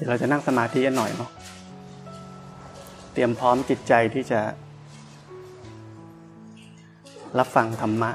[0.00, 1.30] เดี๋ยวเราจะนั่งสมาธิกันหน่อยเนาะ
[3.12, 4.40] เตรียมพร้อมจิตใจที่จะ
[7.38, 8.10] รับฟังธรรมะ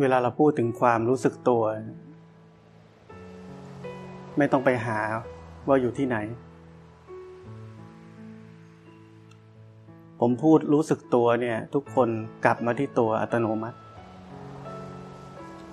[0.00, 1.62] เวลาเราพูดถึงความรู้สึกตัว
[4.38, 4.98] ไม่ต้องไปหา
[5.68, 6.18] ว่าอยู่ที่ไหน
[10.28, 12.08] ผมพูดรู้สึกตัวเนี่ยทุกคน
[12.44, 13.78] กลับมาที่ตัวอัตโนมัติ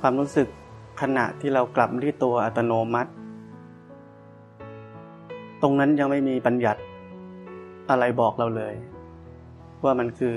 [0.02, 0.48] ความรู้สึก
[1.02, 3.12] ขณะที่เรากลับมาที่ตัวอัตโนมัติ
[5.62, 6.82] ตรงนั้นยังไม่มีบัญญัติ
[7.90, 8.74] อะไรบอกเราเลย
[9.84, 10.36] ว่ามันคือ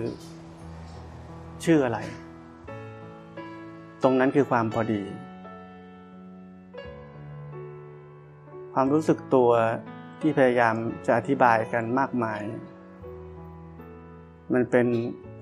[1.64, 1.98] ชื่ออะไร
[4.02, 5.02] ตรงนั้นคือความพอดี
[8.74, 9.50] ความรู้สึกตัว
[10.20, 10.74] ที่พยายาม
[11.06, 12.42] จะอธิบายกันมากมาย
[14.54, 14.86] มันเป็น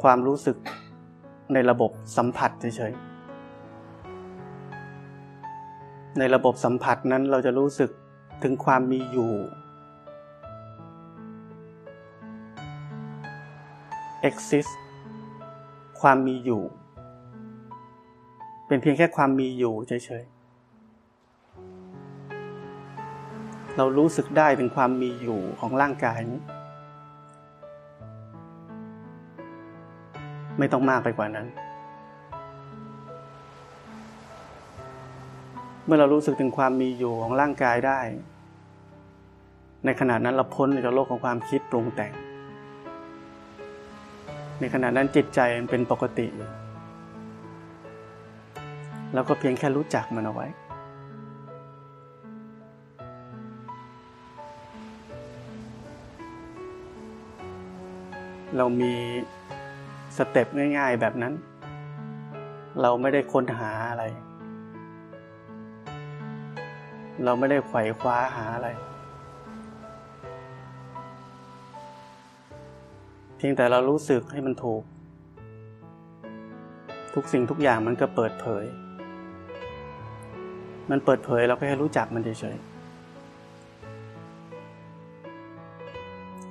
[0.03, 0.57] ความรู้สึก
[1.53, 3.15] ในระบบสัมผัสเฉยๆ
[6.19, 7.91] ในระบบสัมผัสนั้นเราจะรู้สึก
[8.43, 9.33] ถึงความมีอยู่
[14.29, 14.73] exist
[16.01, 16.63] ความมีอยู่
[18.67, 20.35] เป็นเพียงแค่ความมีอยู่เฉยๆ
[23.77, 26.41] เรารู้สึกได้ถึงความมีอยู่ของร่างกายนี้
[30.59, 31.47] ไม่ต้องมากไปกว่านั้น
[35.87, 38.01] เมื่อเรารู้สึกถึงความมีอยู่ของร่างกายได้
[39.85, 42.13] ในขณะนั้นเราพ้นจากโลกของความคิดปรุงแต่ง
[44.61, 46.51] ในขณะนั้นจิตใจมันเป็นปกติอยู่
[49.15, 50.47] แล้วก็เพียงแค่รู้จักมันเอาไว้
[58.57, 58.95] เรามี
[60.17, 60.47] สเต็ป
[60.79, 61.35] ง่าย ๆ แบบนั้น
[62.81, 64.05] เราไม่ได้ค้นหาอะไร
[67.25, 68.69] เราไม่ได้ไขว่คว้าหาอะไร
[73.37, 74.83] เพียงแต่เรารู้สึกให้มันถูก
[77.15, 78.65] ทุกสิ่งทุกอย่างมันก็เปิดเผย
[80.91, 82.75] มันเปิดเผยเราก็แค่รู้จักมันเฉยๆ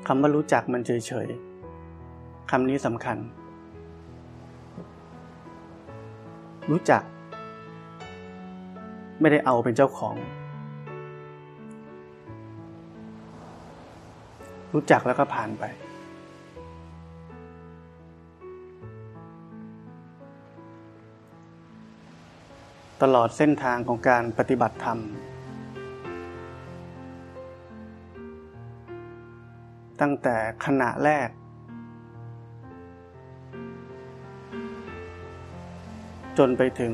[0.07, 0.91] คำว่ารู้จักมันเฉ
[1.25, 3.17] ยๆ คำนี้สำคัญ
[6.71, 7.03] รู้จัก
[9.19, 10.15] ไม่ได้เอาเป็นเจ้าของ
[14.73, 15.63] รู้จักแล้วก็ผ่านไป
[23.01, 24.99] ตลอดเส้นทางของการปฏิบัติธรรม
[30.01, 31.27] ตั้งแต่ขณะแรก
[36.37, 36.93] จนไปถึง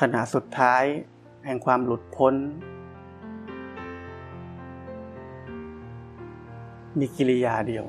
[0.00, 0.84] ขณะสุดท้าย
[1.44, 2.34] แห่งความหลุดพ้น
[6.98, 7.86] มีกิริยาเดียว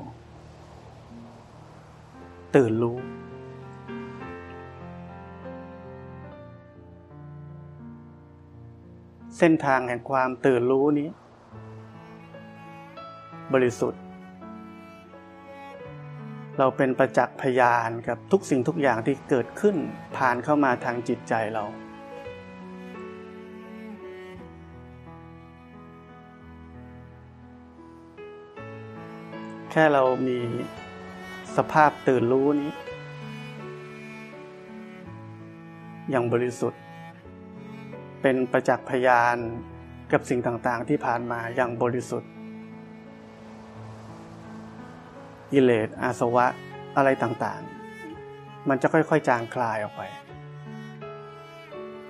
[2.55, 2.97] ตื่นรู้
[9.37, 11.09] เส้นทางแห่งความตื่นรู้นี้
[13.53, 14.02] บริสุทธิ์
[16.59, 19.75] เราเป็นประจักษ์พยานกับทุกสิ่งทุกอย่างที่เกิดขึ้น
[20.17, 21.63] ผ่านเข้ามาทางจิตใจเรา
[29.71, 30.39] แค่เรามี
[31.55, 32.73] สภาพตื่นรู้นี้
[36.09, 36.81] อย่างบริสุทธิ์
[38.21, 39.37] เป็นประจักษ์พยาน
[40.11, 42.32] กับสิ่งต่างๆที่ผ่านมาอย่างบริสุทธิ์
[45.53, 46.45] กิเลสอาสวะ
[46.97, 50.01] อะไรต่างๆ มันจะค่อยๆ จางคลายออกไป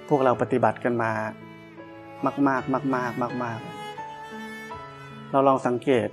[0.09, 1.11] พวกเราปฏิบัติกันมา
[2.47, 3.59] มาก ๆ มาก ๆ มาก
[4.45, 6.09] ๆ เราลองสังเกต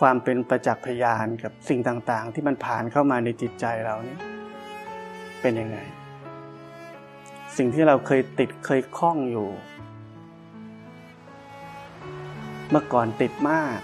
[0.00, 4.18] ความเป็นประจักษ์พยานกับสิ่งต่างๆ ที่มันผ่านเข้ามาในจิตใจเรานี่
[5.40, 5.78] เป็นยังไง
[7.56, 9.48] สิ่งที่เราเคยติดเคยคล้องอยู่
[12.70, 13.78] เมื่อก่อนติดมาก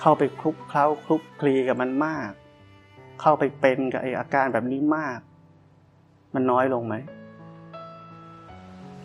[0.00, 2.30] เข้าไปคลุกเคล้าคลุกคลีกับมันมาก
[3.20, 5.18] เข้าไปเป็นกับไออาการแบบนี้มาก
[6.34, 6.94] มันน้อยลงไหม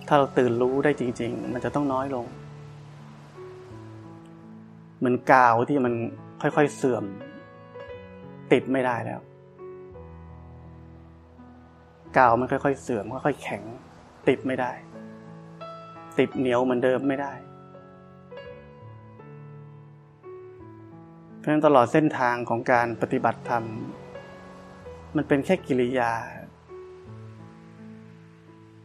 [0.07, 2.25] ถ้าเราตื่นรู้ได้จริง ๆ มันจะต้องน้อยลง
[4.97, 5.93] เหมือนกาวที่มัน
[6.41, 7.03] ค่อยๆเสื่อม
[8.51, 9.21] ติดไม่ได้แล้ว
[12.17, 13.63] กาวมันค่อยๆเสื่อมค่อยๆแข็ง
[14.27, 14.71] ติดไม่ได้
[16.19, 17.33] ติดเหนียวเหมือนเดิมไม่ได้
[21.43, 23.63] เพราะฉะนั้นตลอดเส้นทางของการปฏิบัติธรรม
[25.15, 26.11] มันเป็นแค่กิริยา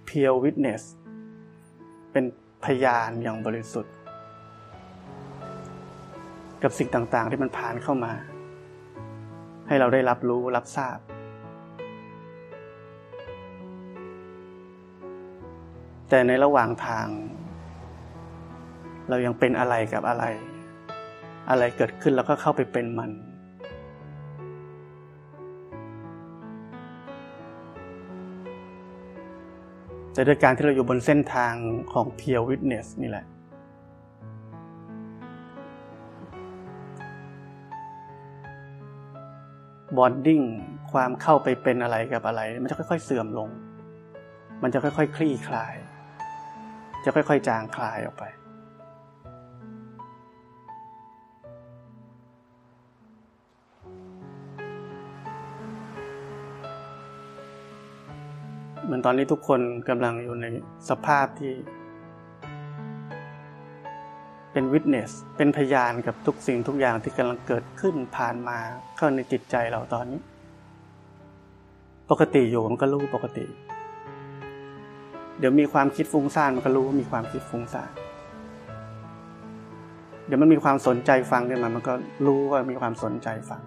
[0.08, 0.82] pure witness
[2.12, 2.24] เป็น
[2.64, 3.94] พยานอย่างบริสุทธิ์
[6.62, 8.12] กับสิ่งต่างๆที่มันผ่านเข้ามา
[9.68, 10.98] ให้เราได้รับรู้รับทราบ
[16.08, 17.06] แต่ในระหว่างทาง
[19.08, 20.24] เรายังเป็นอะไรกับอะไร
[21.50, 23.10] อะไรเกิดขึ้นแล้วก็เข้าไปเป็นมัน
[30.12, 31.54] แต่ด้วยการที่เราอยู่บนเส้นทาง
[31.92, 33.26] ของ Pure Witness นี่แหละ
[39.96, 40.40] บอนดิ้ง
[40.92, 43.48] ความเข้าไปเป็นอะไรกับอะไร มันจะค่อย ๆ เสื่อมลง
[44.62, 45.74] มันจะค่อย ๆ คลี่คลาย
[47.04, 48.24] จะค่อย ๆ จางคลายออกไป
[58.98, 60.46] อนตอนนี้ทุกคนกำลังอยู่ใน
[60.88, 61.52] สภาพที่
[64.52, 68.58] เป็นวิทเนส เป็นพยานกับทุกสิ่งทุกอย่างที่กำลังเกิดขึ้นผ่านมา
[68.96, 70.20] เข้าในจิตใจเราตอนนี้
[72.10, 73.44] ปกติอยู่มันก็รู้ปกติ
[75.38, 77.90] เดี๋ยวมีความคิดฟุ้งซ่านมันก็รู้ว่ามีความคิดฟุ้งซ่าน
[80.26, 81.94] เดี๋ยวมันมีความสนใจฟังขึ้นมามันก็
[82.26, 83.62] รู้ว่ามีความสนใจฟัง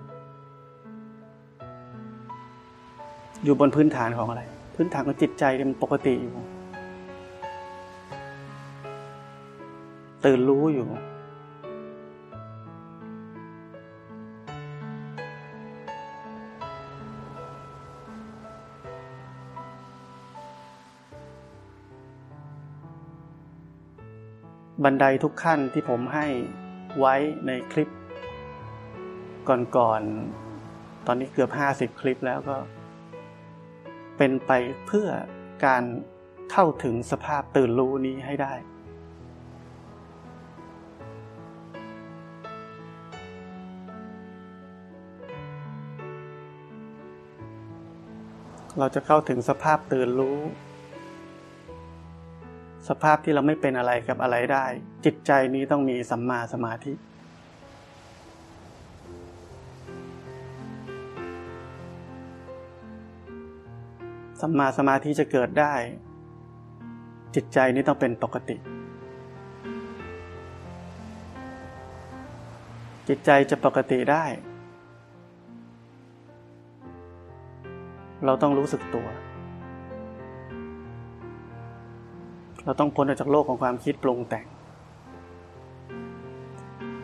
[3.43, 4.43] อยู่บนพื้นฐานของอะไร
[4.83, 6.35] พื้นฐานของจิตใจมันปกติอยู่
[10.25, 10.87] ตื่นรู้อยู่
[24.83, 26.27] บันไดทุกขั้นที่ผมให้
[26.99, 27.89] ไว้ในคลิป
[29.77, 32.57] ก่อนๆตอนนี้เกือบห้าสิบคลิปแล้วก็
[34.23, 34.53] เป็นไป
[34.87, 35.09] เพื่อ
[35.65, 35.83] การ
[36.51, 38.53] เข้าถึงสภาพตื่นรู้นี้ให้ได้
[48.79, 50.39] เราจะเข้าถึงสภาพตื่นรู้
[52.89, 54.65] สภาพที่เราไม่เป็นอะไรกับอะไรได้
[55.05, 56.93] จิตใจนี้ต้องมีสัมมาสมาธิ
[64.41, 65.73] สัมมาสมาธิจะเกิดได้
[67.35, 68.55] จิตใจนี้ต้องเป็นปกติ
[73.07, 74.25] จิตใจจะปกติได้
[78.25, 79.07] เราต้องรู้สึกตัว
[82.65, 84.45] เราต้องพ้นออกจากโลกของความคิดปรุงแต่ง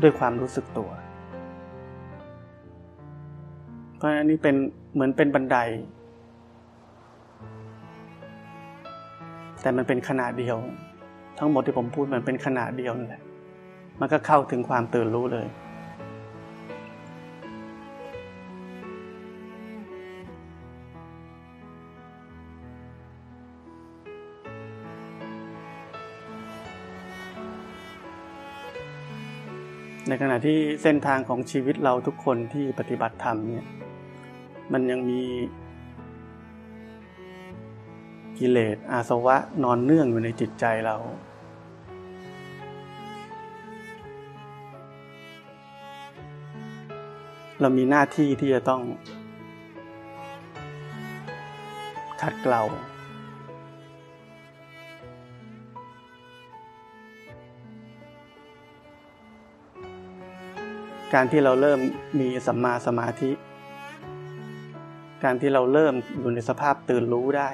[0.02, 0.90] ด้วยความรู้สึกตัว
[3.96, 4.56] เพราะอันนี้เป็น
[4.94, 5.58] เหมือนเป็นบันได
[9.68, 10.58] แต่มันเป็นขนาดเดียว
[11.40, 13.22] ทั้งหมดที่ผมพูดมันเป็นขนาดเดียวนั่นแหละ
[14.00, 15.48] มันก็เข้าถึงความตื่นรู้เลย
[30.08, 33.66] ในขณะที่เส้นทางของชีวิตเราทุกคนที่ปฏิบัติธรรมเนี่ย
[34.74, 35.22] มันยังมี
[38.40, 40.96] กิเลสอาสวะนอนเนื่องอยู่ในจิตใจเรา
[47.62, 48.82] เรามีหน้าที่ที่จะต้อง
[52.22, 52.64] ขัดเกลา
[61.14, 61.80] การที่เราเริ่ม
[62.20, 63.32] มีสัมมาสมาธิ
[65.24, 67.50] การที่เราเริ่มอยู่ในสภาพตื่นรู้ได้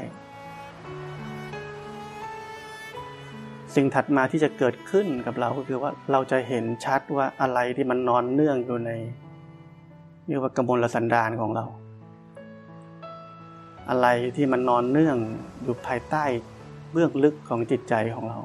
[3.76, 8.92] สิ่งถัดมาที่จะเกิดขึ้นกับเราก็คือว่าเราจะเห็นชัดว่าอะไรที่มันนอนเนื่องอยู่ใน
[10.28, 11.66] เรียกว่ากระมลสันดานของเรา
[13.90, 15.18] อะไรที่มันนอนเนื่อง
[15.64, 16.24] อยู่ภายใต้
[16.92, 18.40] เบื้องลึกของจิตใจของเรา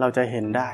[0.00, 0.70] เราจะเห็นได้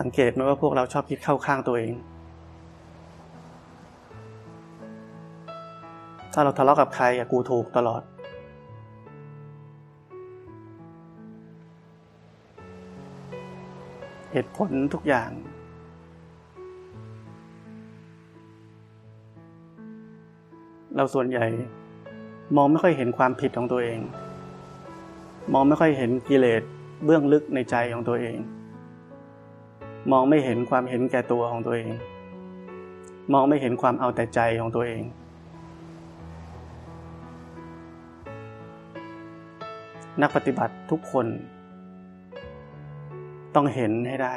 [0.00, 1.92] สังเกตไหมว่าพวกเราชอบคิดเข้าข้างตัวเอง
[6.32, 8.02] ถ้าเราทะเลาะกับใครอะกูถูกตลอด
[14.38, 15.30] เหตุผลทุกอย่าง
[20.94, 21.46] เราส่วนใหญ่
[22.56, 24.00] มองไม่ค่อยเห็นความผิดของตัวเอง
[25.52, 26.62] มองไม่ค่อยเห็นกิเลส
[27.04, 28.36] เบื้องลึกในใจของตัวเอง
[30.12, 31.88] มองไม่เห็นความเห็นแก่ตัวของตัวเอง
[33.32, 35.02] มองไม่เห็นความเอาแต่ใจของตัวเอง
[40.20, 41.28] นักปฏิบัติทุกคน
[43.56, 44.34] ต้องเห็นให้ได้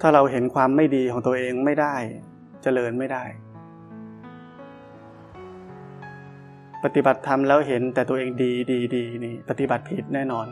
[0.00, 3.24] ถ้าเราเห็นความไม่ดีของตัวเองไม่ได้จเจริญไม่ได้
[6.84, 10.46] ปฏิบัติธรรมแล้วเห็นแต่ตัวเองดีดีดีนี่ปฏิบัติผิดแน่นอน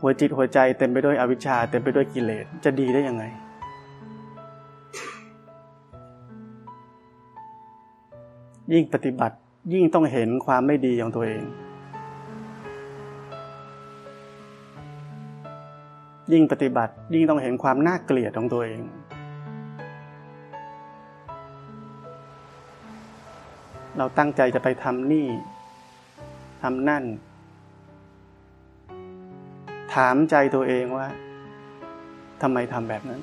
[0.00, 3.24] หัวจิตหัวใจเต็มไปด้วยอวิชชาเต็มไปด้วยกิเลสจะดีได้ยังไง
[8.72, 9.36] ยิ่งปฏิบัติ
[9.70, 11.42] ยิ่งต้องเห็นความไม่ดีของตัวเอง
[16.32, 18.80] ยิ่งปฏิบัติยิ่งต้องเห็นความน่าเกลียดของตัวเอง
[23.96, 25.28] เราตั้งใจจะไปทำนี่
[26.62, 27.04] ทำนั่น
[29.94, 31.06] ถามใจตัวเองว่า
[32.42, 33.20] ทำไมทำแบบนั้น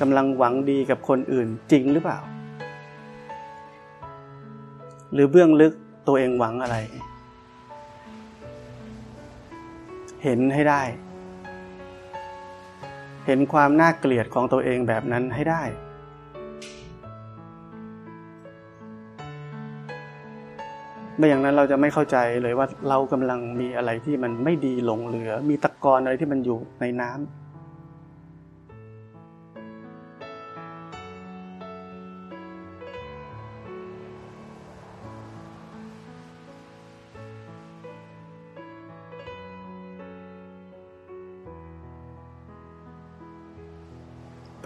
[0.00, 2.20] กำลังหวังดีกับคนอื่นจริงหรือเปล่า
[5.12, 5.72] หรือเบื้องลึก
[6.06, 6.76] ตัวเองหวังอะไร
[10.24, 10.82] เห็นให้ได้
[13.26, 15.62] เห็นความน่าเกลียดของตัวเองแบบนั้นให้ได้
[21.16, 27.47] ไม่อย่างนั้นเราจะไม่เข้าใจเลยว่าเรากำลังมีอะไรที่มันไม่ดีหลงเหลือ มีตะกอนอะไรที่มันอยู่ในน้ำ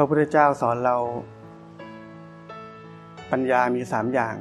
[0.03, 0.97] ระพุทธเจ้าสอนเรา
[3.33, 4.37] ปัญญามีสามอย่าง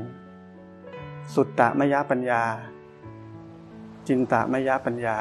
[1.34, 2.42] สุตตะมยปัญญา
[4.08, 5.18] จินตะมยปัญญา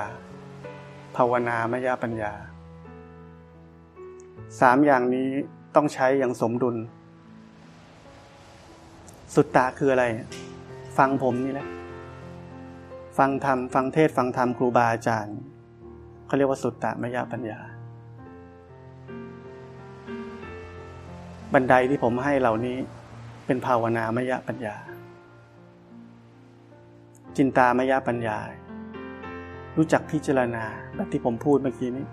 [1.16, 2.32] ภาวนามยปัญญา
[4.60, 5.28] สามอย่างนี้
[5.74, 6.76] ต้องใช้อย่างสมดุล
[9.34, 10.04] สุตตะคืออะไร
[10.98, 11.68] ฟังผมนี่แหละ
[13.18, 15.36] ฟังธรรม ฟังเทศฟังธรรมครูบาอาจารย์
[16.26, 17.60] เขาเรียกว่าสุตตะมยปัญญา
[21.54, 22.76] บันไดที่ผมให้เหล่านี้
[23.46, 24.76] เป็นภาวนามยปัญญา
[27.36, 28.38] จินตามยปัญญา
[29.76, 30.64] รู้จักพิจารณา
[30.94, 32.06] แบบที่ผมพูดเมื่อกี้นี้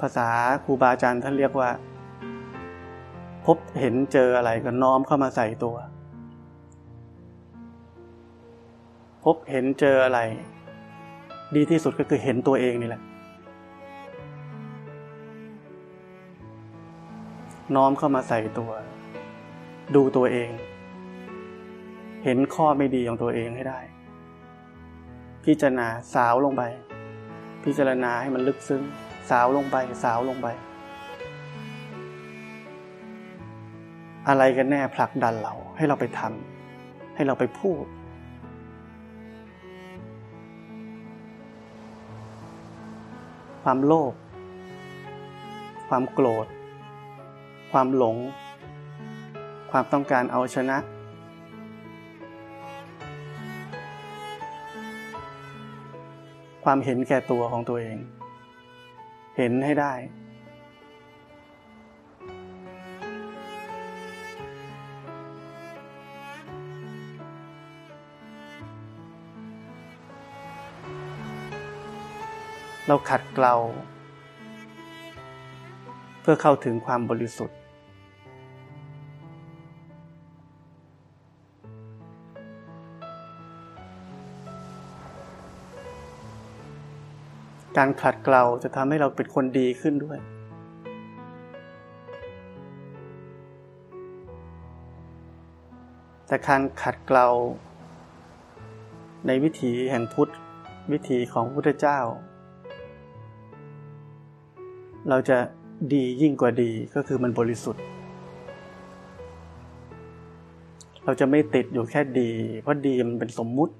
[0.00, 0.28] ภาษา
[0.64, 1.70] ครูบาอาจารย์ท่านเรียกว่า
[3.46, 5.76] พบเห็นเจออะไรก็น้อมเข้ามาใส่ตัว
[9.24, 10.20] พบเห็นเจออะไร
[11.56, 13.02] ดีที่สุดก็คือเห็นตัวเองนี่แหละ
[17.76, 18.70] น้อมเข้ามาใส่ตัว
[19.94, 20.50] ดูตัวเอง
[22.24, 23.80] เห็นข้อไม่ดีของตัวเองให้ได้
[25.44, 26.62] พิจารณาสาวลงไป
[27.64, 28.82] พิจารณาให้มันลึกซึ้ง
[29.30, 30.48] สาวลงไป สาวลงไป
[34.28, 37.84] อะไรกันแน่ผลักดันเรา ให้เราไปทำให้เราไปพูด
[43.62, 44.12] ความโลภ
[45.88, 46.46] ความโกรธ
[47.72, 48.16] ความหลง
[49.70, 50.78] ความต้องการเอาชนะ
[56.64, 57.98] ความเห็นแก่ตัวของตัวเอง
[59.36, 59.94] เห็นให้ได้
[72.86, 73.54] เราขัดเกลา
[76.20, 77.57] เพื่อเข้าถึงความบริสุทธิ์
[87.78, 90.18] การขัดเกลาจะทำให้เราเป็นคนดีขึ้นด้วย
[96.26, 97.28] แต่การขัดเกลา
[99.26, 100.30] ในวิถีแห่งพุทธ
[100.92, 101.98] วิถีของพุทธเจ้า
[105.08, 105.38] เราจะ
[105.94, 107.82] ดียิ่งกว่าดีก็คือมันบริสุทธิ์
[111.04, 112.30] เราจะไม่ติดอยู่แค่ดี
[112.62, 113.74] เพราะดีมันเป็นสมมุติ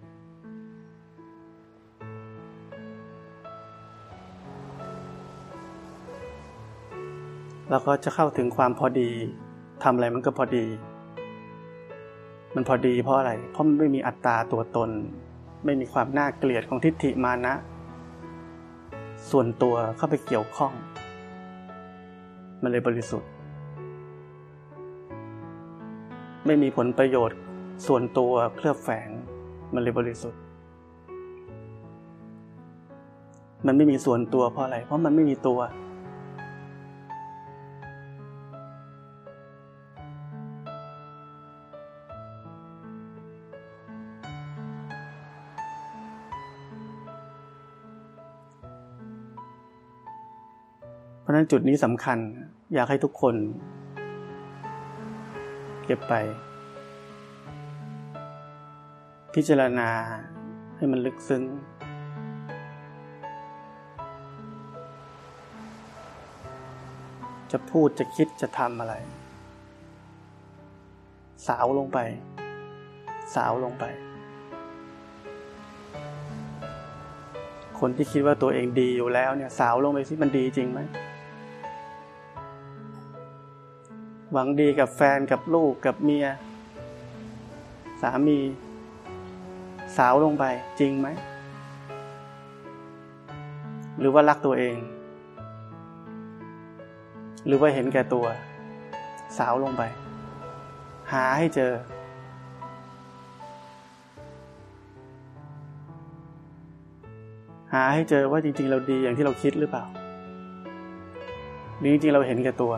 [7.70, 9.10] เราก็จะเข้าถึงความพอดี
[9.82, 10.66] ทำอะไรมันก็พอดี
[12.54, 14.90] มันพอดีเพราะอะไร เพราะมันไม่มีอัตตาตัวตน
[15.64, 17.54] ไม่มีความน่าเกลียดของทิฏฐิมานะ
[19.30, 20.72] ส่วนตัวเข้าไปเกี่ยวข้อง
[22.62, 23.30] มันเลยบริสุทธิ์
[26.46, 27.38] ไม่มีผลประโยชน์
[27.86, 29.08] ส่วนตัวเคลือบแฝง
[29.74, 30.40] มันเลยบริสุทธิ์
[33.66, 35.58] มันไม่มีส่วนตัวเพราะอะไร เพราะมันไม่มีตัว
[51.38, 52.18] นั้นจุดนี้สำคัญ
[52.74, 53.34] อยากให้ทุกคน
[55.84, 56.14] เก็บไป
[59.34, 59.90] พิจารณา
[60.76, 61.42] ให้มันลึกซึ้ง
[67.52, 68.94] จะพูดจะคิดจะทำอะไร
[71.48, 71.98] สาวลงไป
[73.34, 73.84] สาวลงไป
[77.80, 80.82] คนที่คิดว่าตัวเองดีอยู่แล้วเนี่ย สาวลงไปสิมันดีจริงไหม
[84.32, 86.26] หวังดีกับแฟนกับลูกกับเมีย
[88.02, 88.38] สามี
[89.96, 90.44] สาวลงไป
[90.80, 91.08] จริงไหม
[93.98, 94.76] หรือว่ารักตัวเอง
[97.46, 98.26] หรือว่าเห็นแก่ตัว
[99.38, 99.82] สาวลงไป
[101.12, 101.72] หาให้เจอ
[107.74, 109.84] หาให้เจอว่าจริง ๆ เราดีอย่างที่เราคิดหรือเปล่า
[111.78, 112.74] หรือจริง ๆ เราเห็นแก่ตัว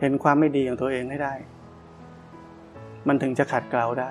[0.00, 1.34] เห็นความไม่ดีของตัวเองให้ได้
[3.08, 4.10] มันถึงจะขัดเกลาได้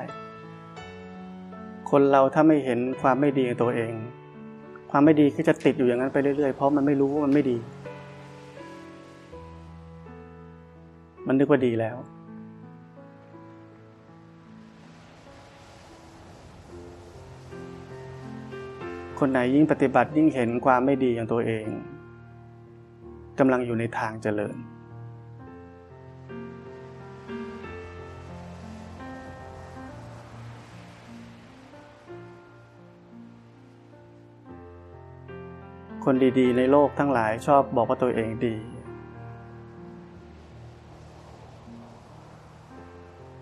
[1.89, 3.93] คนเราถ้าไม่เห็นความไม่ดีของตัวเอง
[4.91, 7.58] ความไม่ดีก็จะติดอยู่อย่างนั้นไปเรื่อยๆ เพราะมันไม่รู้ว่ามันไม่ดี
[11.28, 11.97] มันนึกว่าดีแล้ว
[19.19, 21.65] คนไหนยิ่งปฏิบัติยิ่งเห็นความไม่ดีของตัวเอง
[23.39, 24.56] กำลังอยู่ในทางเจริญ
[36.11, 38.55] คนดีๆ ในโลกทั้งหลายชอบบอกว่าตัวเองดี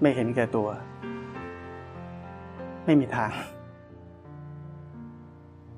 [0.01, 0.67] ไม่เห็นแก่ตัว
[2.85, 3.31] ไม่มีทาง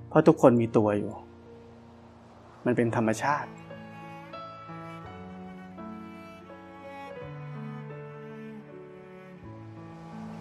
[0.09, 1.11] เพราะทุกคนมีตัวอยู่
[2.65, 3.49] มันเป็นธรรมชาติ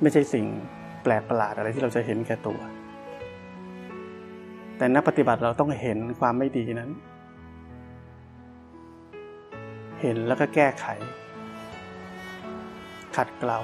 [0.02, 0.44] ไม่ใช่สิ่ง
[1.02, 2.60] แปลกประหลาดอะไรที่เราจะเห็นแก่ตัว
[4.76, 6.90] แต่นักปฏิบัติเราต้องเห็นความไม่ดีนั้น
[10.00, 10.86] เห็นแล้วก็แก้ไข
[13.16, 13.60] ขัดเกลา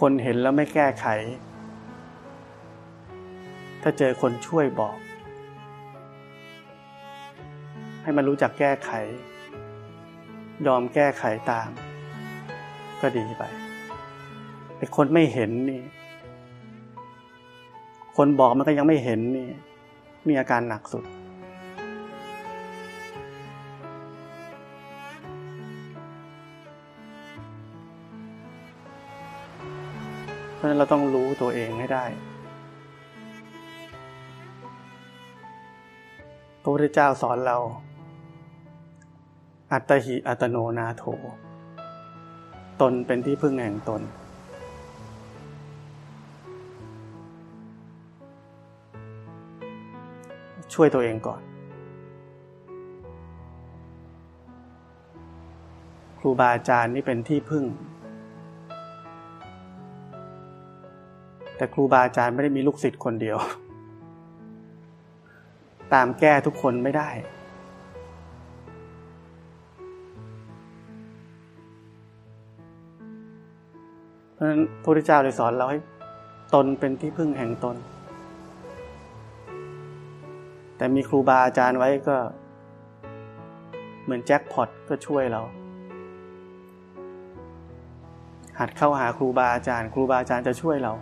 [0.00, 1.06] คนเห็นแล้วไม่แก้ไข
[3.82, 4.96] ถ้าเจอคนช่วยบอก
[8.02, 8.90] ให้มันรู้จักแก้ไข
[10.66, 11.68] ยอมแก้ไขตาม
[13.00, 13.42] ก็ดีไป
[14.76, 15.82] ไอ้คนไม่เห็นนี่
[18.16, 19.48] คนบอกมันก็ยังไม่เห็นนี่
[20.28, 21.04] มีอาการหนักสุด
[30.54, 32.04] เพราะฉะนั้นเราต้องรู้ตัวเองให้ได้
[36.62, 37.58] พระพุทธเจ้าสอนเรา
[39.72, 41.04] อัตหิอัตโนนาโถ
[42.80, 44.02] ตนเป็นที่พึ่งแห่งตน
[50.74, 51.40] ช่วยตัวเองก่อน
[56.18, 57.64] ครูบาอาจารย์นี่เป็นที่พึ่ง
[61.56, 63.38] แต่ครูบาอาจารย์ไม่ได้มีลูกศิษย์คนเดียว
[65.94, 67.08] ตามแก้ทุกคนไม่ได้
[74.40, 75.78] ราะฉะนั้นพระพุทธเจ้าเลยสอนเราให้
[76.54, 77.76] ตนเป็นที่พึ่งแห่งตน
[80.76, 82.16] แต่มีครูบาอาจารย์ไว้ก็
[84.04, 85.42] เหมือนแจ็คพอตก็ช่วยเรา
[88.58, 90.92] หัดเข้าหาครูบาอาจารย์ ครูบาอาจารย์จะช่วยเรา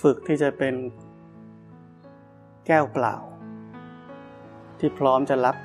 [0.00, 0.74] ฝึกที่จะเป็น
[2.66, 3.14] แก้วเปล่า
[4.78, 5.56] ที่พร้อมจะรับ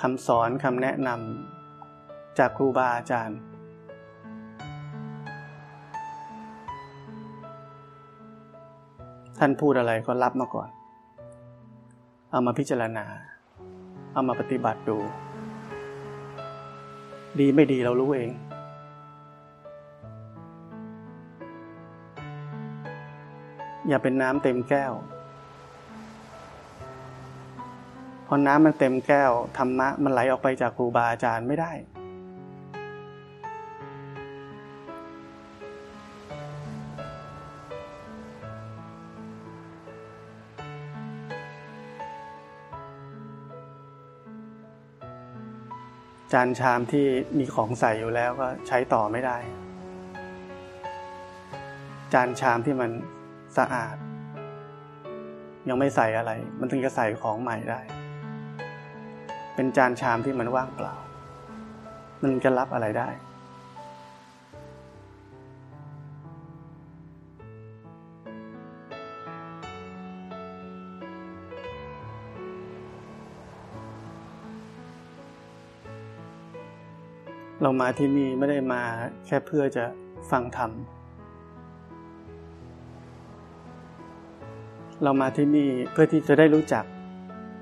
[0.00, 3.38] คำสอนคำแนะนำจากครูบาอาจารย์
[9.38, 10.68] ท่านพูดอะไรก็รับมาก่อน
[12.30, 13.04] เอามาพิจารณา
[14.12, 14.98] เอามาปฏิบัติดู
[17.40, 18.30] ดีไม่ดีเรารู้เอง
[23.90, 24.92] อย่าเป็นน้ำเต็มแก้ว
[28.26, 31.72] พอน้ำมันเต็มแก้วธรรมะมันไหลออกไปจากครูบาอาจารย์ไม่ได้
[46.32, 47.06] จานชามที่
[47.38, 49.36] มีของใส่อยู่แล้วก็ใช้ต่อไม่ได้
[52.12, 52.90] จานชามที่มัน
[53.58, 53.96] สะอาด
[55.68, 57.80] ยังไม่ใส่อะไร มันถึงจะใส่ของใหม่ได้
[59.54, 60.94] เป็นจานชามที่มันว่างเปล่า
[62.22, 63.10] มันจะรับอะไรได้
[77.62, 78.82] เรามาที่นี่ไม่ได้มา
[79.26, 79.84] แค่เพื่อจะ
[80.30, 80.70] ฟังธรรม
[85.04, 86.84] เรามาที่นี่เพื่อที่จะได้รู้จัก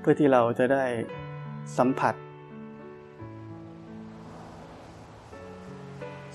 [0.01, 0.85] เพื่อที่เราจะได้
[1.77, 2.15] สัมผัส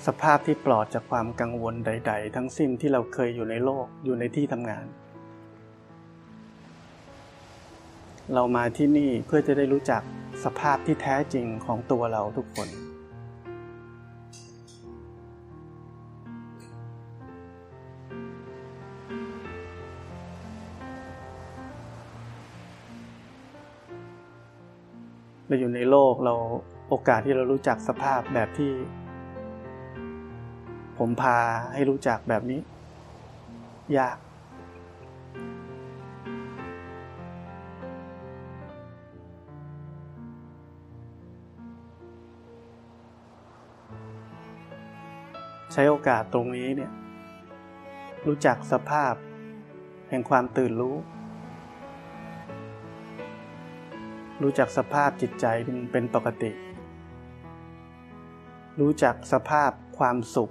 [0.07, 4.85] สภาพที่ปลอดจากความกังวลใด ๆ ทั้งสิ้นที่เราเคยอยู่ในโลกอยู่ในที่ทำงาน
[8.35, 10.03] เรามาที่นี่เพื่อจะได้รู้จัก
[10.45, 12.84] สภาพที่แท้จริงของตัวเราทุกคน
[25.55, 26.35] เราอยู่ในโลกเรา
[26.89, 28.73] โอกาสที่เรารู้จักสภาพแบบที่
[30.99, 31.39] ผมพา
[31.73, 32.61] ให้รู้จักแบบนี้
[33.99, 34.17] ยาก
[45.73, 46.93] ใช้โอกาสตรงนี้เนี่ย
[48.27, 49.15] รู้จักสภาพ
[50.09, 50.97] แห่งความตื่นรู้
[54.43, 55.47] รู้จักสภาพจิตใจ
[55.93, 56.51] เป็นปกติ
[58.81, 60.51] รู้จักสภาพความสุข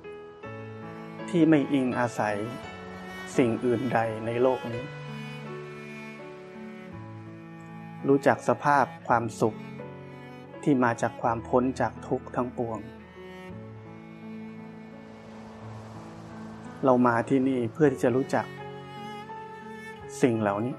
[1.30, 2.38] ที่ไม่อิงอาศัย
[3.38, 4.86] สิ่งอื่นใดในโลกนี้
[8.08, 9.58] รู้จักสภาพความสุข
[10.64, 12.80] ที่มาจากความพ้นจากทุกข์ทั้งปวง
[16.86, 18.46] เรามาที่นี่เพื่อที่จะรู้จัก
[20.22, 20.76] สิ่งเหล่านี้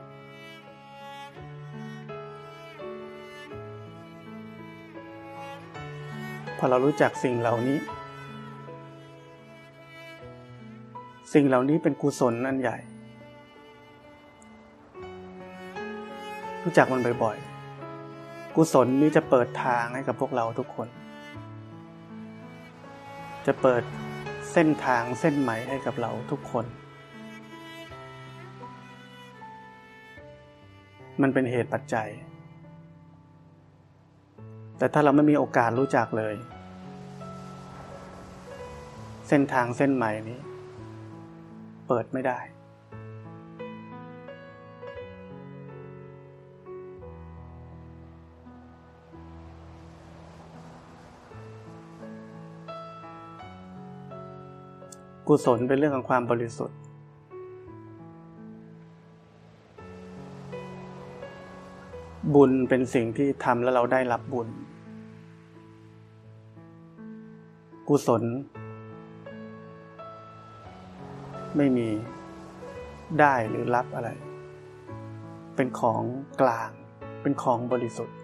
[6.59, 7.79] พอเรารู้จักสิ่งเหล่านี้
[11.35, 12.79] สิ่งเหล่านี้เป็นกุศลอันใหญ่
[16.65, 20.89] รู้จักมันบ่อยๆ กุศลนี้จะเปิดทางให้กับพวกเราทุกคน
[23.47, 23.83] จะเปิด
[24.53, 26.65] เส้นทางเส้นใหม่ให้กับเราทุกคน
[31.23, 32.09] มันเป็นเหตุปัจจัย
[34.79, 36.35] แต่ถ้าเราไม่มีโอกาสรู้จักเลย
[39.29, 40.39] เส้นทางเส้นใหม่นี้
[41.89, 42.39] เปิดไม่ได้
[55.29, 56.79] กุศลเป็นเรื่องของความบริสุทธิ์
[62.35, 64.49] บุญเป็นสิ่งที่ทำแล้วเราได้รับบุญ
[67.89, 68.23] กุศล
[71.57, 71.89] ไม่มี
[73.21, 74.11] ได้หรือรับอะไร
[75.57, 76.03] เป็นของ
[76.41, 76.71] กลาง
[77.23, 78.17] เป็นของบริสุทธิ์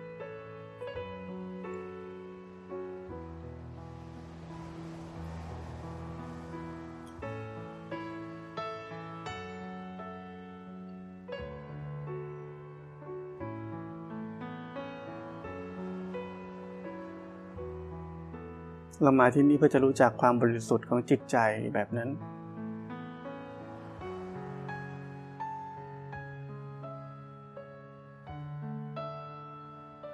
[19.03, 21.37] เรามาที่นี่เพื่อจะรู้จักความบริสุทธิ์ของจิตใจ
[21.75, 22.09] แบบนั้น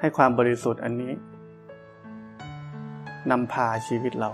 [0.01, 1.13] ให้ความบริสุทธิ์อันนี้
[3.31, 4.31] นำพาชีวิตเรา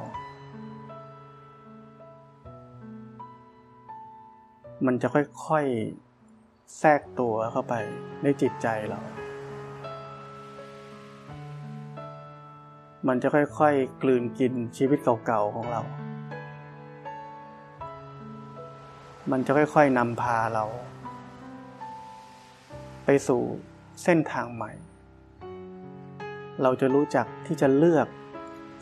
[4.87, 7.75] มันจะค่อยๆ แทรกตัวเข้าไป
[8.23, 9.22] ในจิตใจเรา
[13.09, 15.81] มันจะค่อยๆ กลืนกินชีวิตเก่าๆของเรา
[19.31, 20.65] มันจะค่อยๆนำพาเรา
[23.05, 23.43] ไปสู่
[24.05, 24.73] เส้นทางใหม่
[26.63, 28.09] เราจะรู้จักที่จะเลือก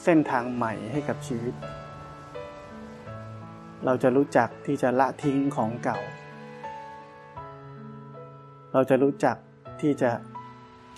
[0.04, 1.54] เส้นทางใหม่ให้กับชีวิต
[3.84, 5.98] เราจะรู้จักที่จะละทิ้งของเก่า
[8.72, 9.36] เราจะรู้จัก
[9.80, 10.10] ที่จะ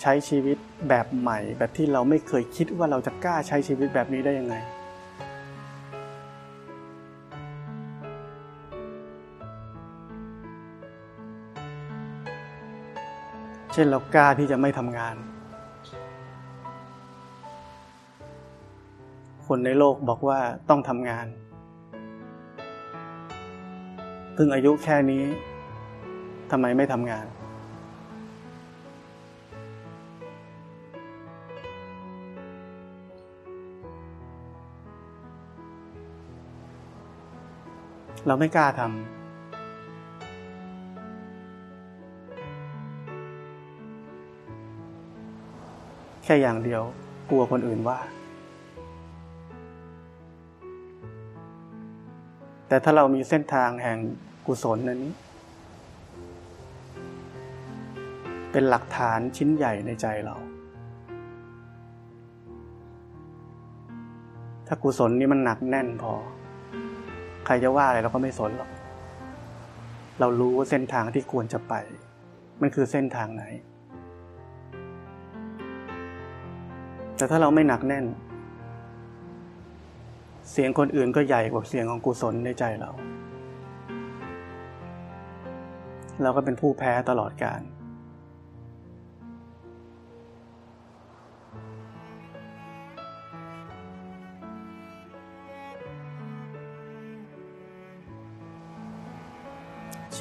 [0.05, 0.57] ใช้ชีวิต
[0.89, 4.55] แบบใหม่ แบบที่เราไม่เคยคิดว่าเราจะกล้าใช้ชีวิตแบบนี้ได้ยังไง
[13.73, 15.15] เช่นเรากล้าที่จะไม่ทำงาน
[19.47, 20.39] คนในโลกบอกว่า
[20.69, 21.27] ต้องทำงาน
[24.33, 25.23] เพิ่งอายุแค่นี้
[26.51, 27.27] ทำไมไม่ทำงาน
[38.27, 38.93] เราไม่กล้าทำ
[46.23, 46.81] แค่อย่างเดียว
[47.29, 47.99] กลัวคนอื่นว่า
[52.67, 53.97] แต่ถ้าเรามีเส้นทางแห่ง
[54.47, 55.13] กุศลนั้นนี้
[58.51, 60.35] เป็นหลักฐานชิ้นใหญ่ในใจเรา
[64.67, 66.13] ถ้ากุศลนี้มันหนักแน่นพอ
[67.45, 68.69] ใครจะว่าอะไรเราก็ไม่สนหรอก
[70.19, 71.73] เรารู้ว่าเส้นทางที่ควรจะไป
[72.61, 73.43] มันคือเส้นทางไหน
[77.17, 78.05] แต่ถ้าเราไม่หนักแน่น
[80.51, 82.91] เสียงคนอื่นก็ใหญ่กว่าเสียงของกุศลในใจเรา
[86.21, 87.61] เราก็เป็นผู้แพ้ตลอดกาล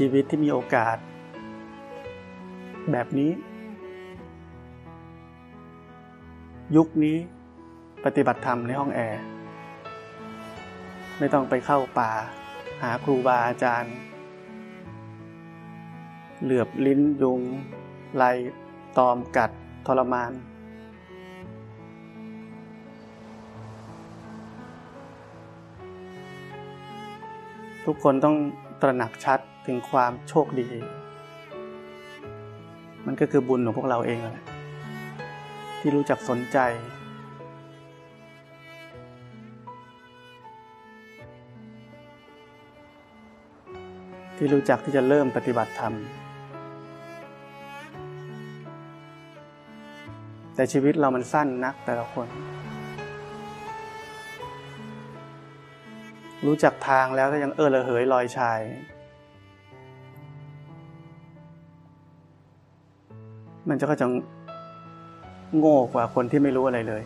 [0.05, 0.97] ชีวิตที่มีโอกาส
[2.93, 3.31] แบบนี้
[6.77, 7.17] ยุคนี้
[8.05, 9.23] ปฏิบัติธรรมในห้องแอร์
[11.19, 12.11] ไม่ต้องไปเข้าป่า
[12.83, 13.95] หาครูบาอาจารย์
[16.43, 17.41] เหลือบลิ้นยุง
[18.17, 18.25] ไล
[18.99, 19.51] ตอมกัด
[19.87, 20.33] ทรมาน
[27.85, 28.37] ทุกคนต้อง
[28.83, 30.69] ตระหนักชัด ถึงความโชคดี
[33.07, 34.45] มันก็คือบุญของพวกเราเองแหละ
[35.81, 36.59] ที่รู้จักสนใจ
[44.37, 45.95] ที่รู้จักที่จะเริ่มปฏิบัติธรรม
[50.55, 52.29] แต่ชีวิตเรามันสั้นนักแต่ละคน
[56.47, 58.61] รู้จักทางแล้วก็ยังเออระเหยลอยชาย
[63.75, 64.09] มันจะก็จะ
[65.59, 67.03] โง่กว่าคนที่ไม่รู้อะไรเลย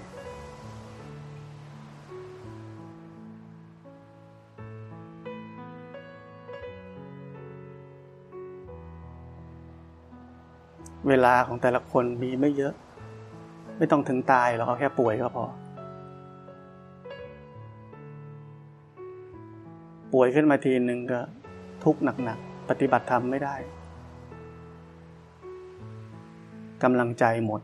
[11.09, 12.73] เวลาของแต่ละคนมีไม่เยอะ
[13.79, 15.45] ไม่ต้องถึงตายหรอกเขาแค่ป่วยก็พอ
[20.13, 21.21] ป่วยขึ้นมาทีหนึ่งก็
[21.85, 23.57] ทุกข์หนักๆ ปฏิบัติธรรมไม่ได้
[26.83, 27.61] กำลังใจหมด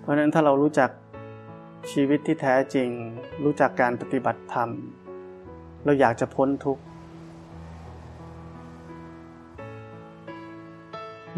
[0.00, 0.90] เพราะนั้นถ้าเรารู้จัก
[1.92, 2.88] ชีวิตที่แท้จริง
[3.44, 4.68] รู้จักการปฏิบัติธรรม
[5.84, 6.82] เราอยากจะพ้นทุกข์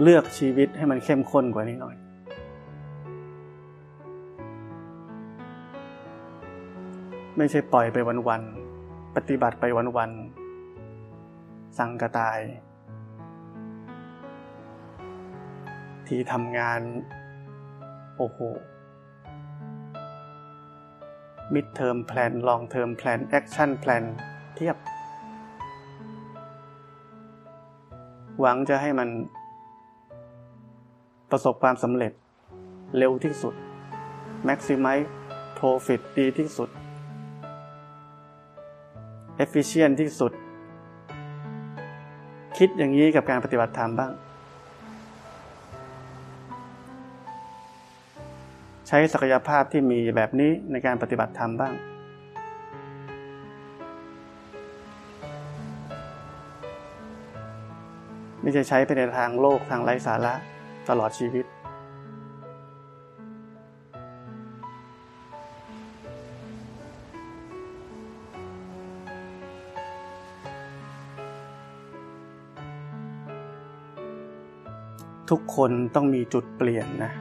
[0.03, 1.97] เลือกชีวิตให้มันเข้มข้นกว่านี้หน่อย
[7.38, 7.97] ไม่ใช่ปล่อยไป
[8.29, 9.64] วันๆ ปฏิบัติไป
[9.99, 12.38] วันๆ สั่งกระตาย
[16.09, 16.81] ที่ทำงาน
[18.16, 18.38] โอ้โห
[21.55, 24.77] mid-term plan long-term plan action plan เพียบ
[28.40, 29.09] หวังจะให้มัน
[31.31, 32.12] ประสบความสำเร็จ
[32.99, 33.55] เร็วที่สุด
[34.49, 35.07] maximize
[35.59, 36.68] profit ดีที่สุด
[39.42, 40.33] efficient ที่สุด
[42.59, 44.12] คิดอย่างนี้กับการปฏิบัติธรรมบ้าง
[48.88, 51.75] ใช้ศักยภาพที่มีแบบนี้ในการปฏิบัติธรรมบ้าง
[58.42, 60.35] ไม่ใช่ใช้ไปในทางโลกทางไร้สาระ
[60.88, 61.44] ตลอดชีวิต
[75.37, 77.12] ทุกคนต้องมีจุดเปลี่ยนนะ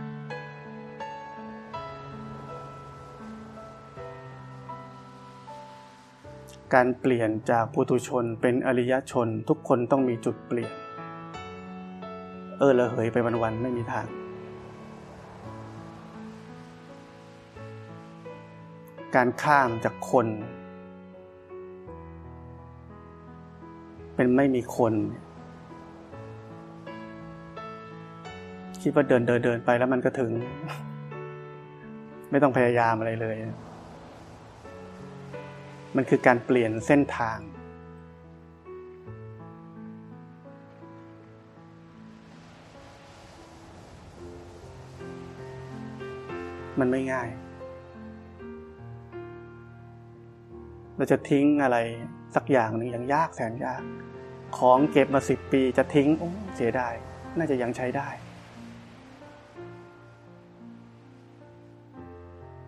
[6.74, 10.74] การเปลี่ยนจากปุถุชนเป็นอริยชนทุกคนต้องมีจุดเปลี่ยน
[12.60, 14.08] เออละเหยไปวันๆไม่มีทาง
[19.16, 20.28] การข้ามจากคน
[24.16, 24.94] เป็นไม่มีคน
[28.84, 30.32] คิดว่าเดินเดินเดินไปแล้วมันก็ถึง
[32.32, 33.36] ไม่ต้องพยายามอะไรเลย
[35.96, 37.40] มันคือการเปลี่ยนเส้นทาง
[46.80, 47.30] มันไม่ง่าย
[50.98, 51.78] เราจะทิ้งอะไร
[52.36, 53.84] สักอย่างหนึ่งอย่างยากแสนยาก
[54.58, 56.10] ของเก็บมาสิบปีจะทิ้ง
[56.56, 56.94] เสียดาย
[57.38, 58.10] น่าจะยังใช้ได้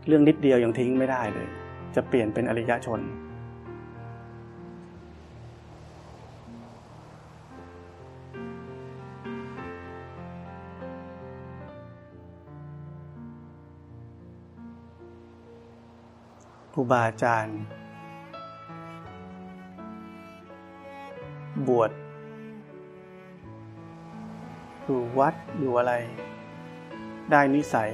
[0.08, 1.48] เรื่องนิดเดียวยังทิ้งไม่ได้เลย
[1.96, 3.00] จะเปลี่ยนเป็นอริยชน
[16.74, 17.60] ผู้บาอาจารย์
[21.68, 21.92] บวช
[24.84, 25.94] อยู่วัดอยู่อะไร
[27.32, 27.90] ได้นิสัย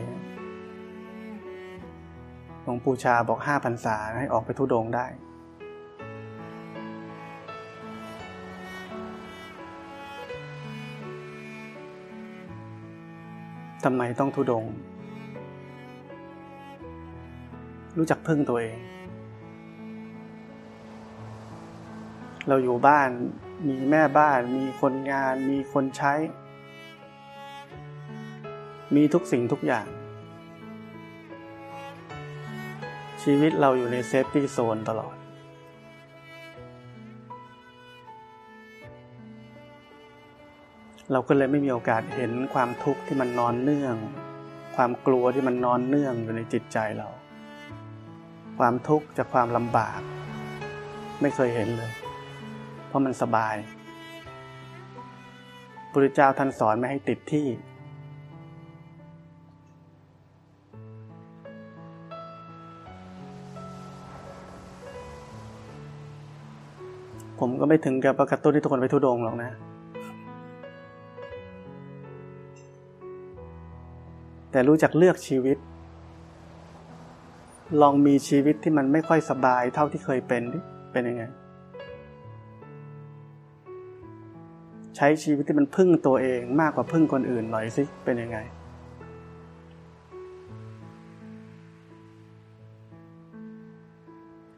[2.63, 5.06] หลวงปู่ชาบอกห้าพรรษาให้ออกไปทุดงได้
[13.84, 14.65] ทำไมต้องทุดง
[17.97, 18.78] รู้จักพึ่งตัวเอง
[22.47, 23.10] เราอยู่บ้าน
[23.67, 26.13] มีแม่บ้าน มีคนงาน มีคนใช้
[28.95, 29.86] มีทุกสิ่งทุกอย่าง
[33.24, 35.16] ชีวิตเราอยู่ใน safety zone ตลอด
[41.12, 43.96] เราก็เลยไม่มีโอกาสเห็นความทุกข์ที่มันนอนเนื่อง
[44.76, 47.08] ความกลัวที่มันนอนเนื่องอยู่ในจิตใจเรา
[48.60, 50.00] ความทุกข์จากความลำบาก
[51.22, 51.92] ไม่เคยเห็นเลย
[52.88, 53.56] เพราะมันสบาย
[55.82, 57.48] พระพุทธเจ้าท่านสอนไม่ให้ติดที่
[67.42, 69.52] ผมก็ไม่ถึงกับประกาศตุ้นที่ทุกคนไปทุดงหรอกนะ
[74.52, 75.58] แต่รู้จักเลือกชีวิต
[77.82, 80.60] ลองมีชีวิตที่มันไม่ค่อยสบายเท่าที่เคยเป็นดิ
[80.92, 81.24] เป็นยังไง
[84.96, 88.38] ใช้ชีวิตที่มันพึ่งตัวเองมากกว่าพึ่งคนอื่นหน่อยสิเป็นยังไง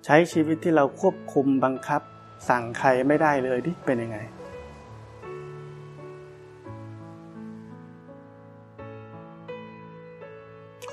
[0.06, 2.02] ใช้ชีวิตที่เราควบคุมบังคับ
[2.49, 4.17] สั่งใครไม่ได้เลยที่เป็นยังไง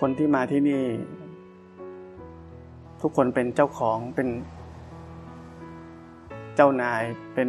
[0.00, 0.82] คนที่มาที่นี่
[3.02, 4.28] ทุกคนเป็นเจ้าของเป็น
[6.56, 7.02] เจ้านาย
[7.34, 7.48] เป็น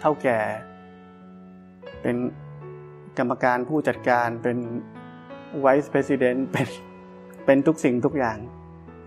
[0.00, 0.38] เท่าแก่
[2.02, 2.16] เป็น
[3.18, 4.56] กรรมการผู้จัดการเป็น
[5.60, 6.68] ไวส์เพรสิดเนต์เป็น
[7.46, 8.38] เป็นทุกสิ่งทุกอย่าง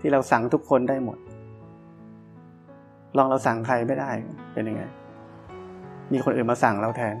[0.00, 1.18] ที่เราสั่งทุกคนได้หมด
[3.16, 4.10] ลองเราสั่งใครไม่ได้
[4.52, 4.82] เป็นยังไง
[6.12, 7.16] มีคนอื่นมาสั่งเราแทน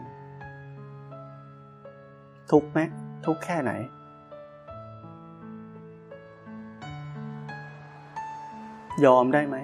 [2.50, 2.80] ทุกไหม
[3.26, 3.72] ทุกแค่ไหน
[9.04, 9.56] ยอมได้ไหม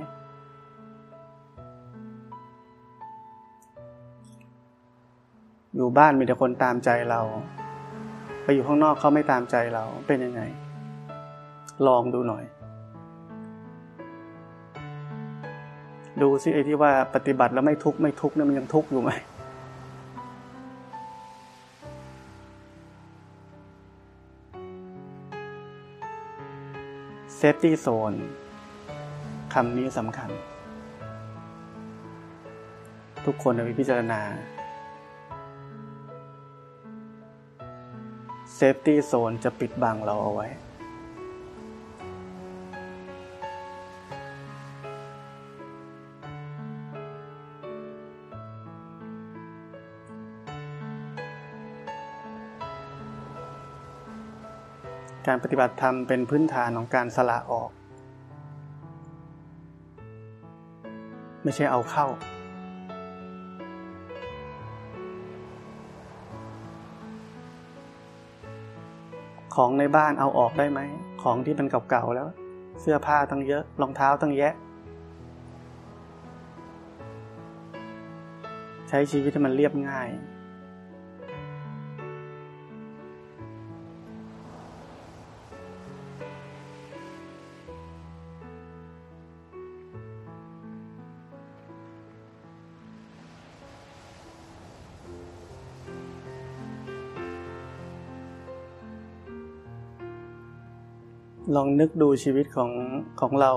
[5.74, 7.20] อยู่บ้านมีแต่คนตามใจเรา
[8.42, 10.42] ไปอยู่ข้างนอกเขาไม่ตามใจเราเป็นยังไง
[11.86, 12.44] ลองดูหน่อย
[16.22, 19.10] ดูซิไอ้ที่ว่าปฏิบัติแล้วไม่ทุกข์ไม่ทุกข์เนี่ยมันยังทุกข์อยู่ไหม
[27.36, 28.12] safety zone
[29.54, 30.30] คำนี้สำคัญ
[33.26, 34.20] ทุกคนไปพิจารณา
[38.54, 40.48] safety zone จะปิดบังเราเอาไว้
[55.26, 57.70] การปฏิบัติธรรมเป็นพื้นฐานของการสละออก
[61.42, 62.06] ไม่ใช่เอาเข้า
[69.54, 70.80] ของในบ้านเอาออกได้ไหม
[71.22, 72.28] ของที่มันเก่าๆแล้ว
[72.80, 74.54] เสื้อผ้าตั้งเยอะรองเท้าตั้งแยะ
[78.88, 80.08] ใช้ชีวิตให้มันเรียบง่าย
[101.56, 102.70] ลองนึกดูชีวิตของ
[103.20, 103.52] ของเรา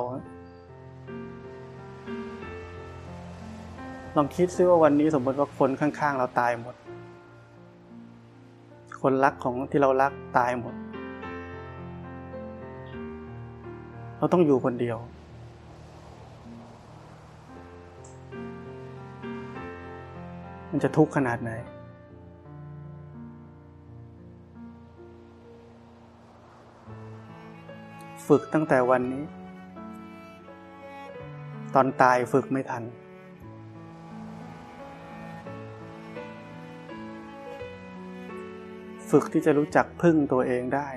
[4.16, 6.76] ลองคิดซิว่าวันนี้สมมติว่าคนข้าง ๆ เราตายหมด
[9.02, 10.74] คนรักของที่เรารักตายหมด
[14.18, 14.98] เราต้องอยู่คนเดียว
[20.70, 21.52] มันจะทุกข์ขนาดไหน
[28.30, 29.24] ฝึกตั้งแต่วันนี้
[31.76, 32.84] ตอนตายฝึกไม่ทัน
[39.10, 40.90] ฝึกที่จะรู้จักพึ่งตัวเองได้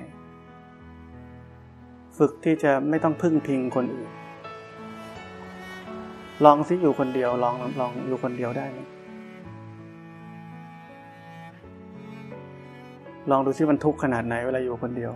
[2.17, 4.09] ฝึกที่จะไม่ต้องพึ่งพิงคนอื่น
[6.45, 8.79] ลองซิอยู่คนเดียวลองลองอยู่คนเดียวได้ไหม
[13.29, 15.13] ลองดูซิมันทุกข์ขนาดไหนเวลาอยู่คนเดียว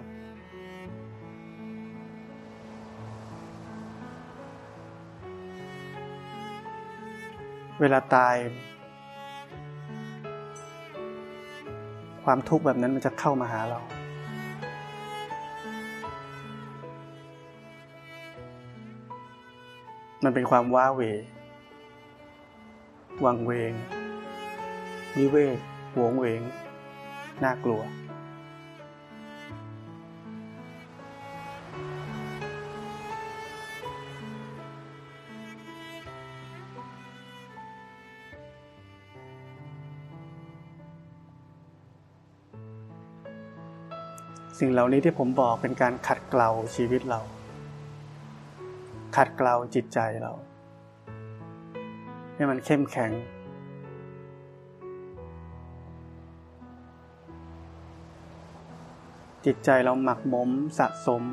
[7.81, 8.35] เวลาตาย
[12.23, 13.79] ความทุกข์แบบนั้นมันจะเข้ามาหาเรา
[20.23, 21.01] มันเป็นความว้าเหว
[23.25, 23.73] วังเวง
[25.17, 25.57] วิเวก
[25.95, 26.41] หวงเวง
[27.43, 27.81] น่ากลัว
[44.59, 47.19] สิ่งเหล่านี้ที่ผมบอกเป็นการขัดเกลาชีวิตเรา
[49.15, 50.31] ขัดเกลาจิตใจเรา
[52.35, 53.11] ให้มันเข้มแข็ง
[59.45, 60.49] จิตใจเราหมักหมม
[60.79, 61.23] สะสม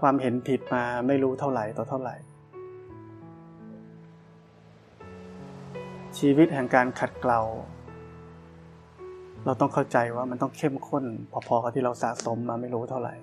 [0.00, 2.16] ความเห็นผิดมาไม่รู้เท่าไหร่ต่อเท่าไหร่
[6.18, 7.40] ชีวิตแห่งการขัดเกลา
[9.46, 11.04] เราต้องเข้าใจว่ามันต้องเข้มข้น
[11.48, 13.14] พอๆกับที่เราสะสมมาไม่รู้เท่าไหร่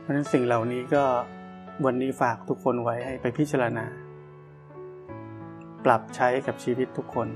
[0.00, 1.04] เพราะฉะนั้นสิ่งเหล่านี้ก็
[1.84, 3.86] วันนี้ฝากทุกคนไว้ให้ไปพิจารณา
[5.84, 7.28] ปรับใช้กับชีวิตทุกคน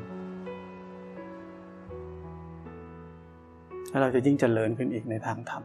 [3.90, 5.62] แล้วเราจะยิ่งเจริญขึ้นอีกในทางธรรม